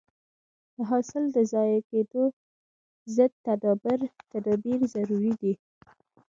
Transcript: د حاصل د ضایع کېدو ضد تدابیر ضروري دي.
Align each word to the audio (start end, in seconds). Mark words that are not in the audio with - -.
د 0.75 0.77
حاصل 0.89 1.23
د 1.35 1.37
ضایع 1.51 1.79
کېدو 1.91 2.23
ضد 3.15 3.31
تدابیر 4.31 4.79
ضروري 4.93 5.33
دي. 5.41 5.53